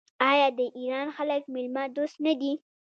[0.29, 2.53] آیا د ایران خلک میلمه دوست نه دي؟